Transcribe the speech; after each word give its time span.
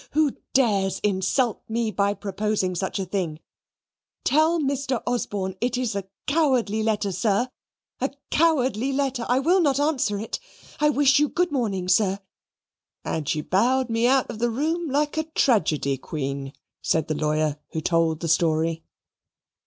Who 0.13 0.35
dares 0.53 0.97
insult 1.03 1.61
me 1.69 1.91
by 1.91 2.15
proposing 2.15 2.73
such 2.73 2.97
a 2.97 3.05
thing? 3.05 3.39
Tell 4.23 4.59
Mr. 4.59 4.99
Osborne 5.05 5.53
it 5.61 5.77
is 5.77 5.95
a 5.95 6.07
cowardly 6.25 6.81
letter, 6.81 7.11
sir 7.11 7.49
a 7.99 8.09
cowardly 8.31 8.91
letter 8.93 9.27
I 9.29 9.37
will 9.37 9.61
not 9.61 9.79
answer 9.79 10.19
it. 10.19 10.39
I 10.79 10.89
wish 10.89 11.19
you 11.19 11.29
good 11.29 11.51
morning, 11.51 11.87
sir 11.87 12.17
and 13.05 13.29
she 13.29 13.41
bowed 13.41 13.91
me 13.91 14.07
out 14.07 14.31
of 14.31 14.39
the 14.39 14.49
room 14.49 14.89
like 14.89 15.17
a 15.17 15.23
tragedy 15.35 15.97
Queen," 15.99 16.53
said 16.81 17.07
the 17.07 17.13
lawyer 17.13 17.59
who 17.73 17.79
told 17.81 18.21
the 18.21 18.27
story. 18.27 18.83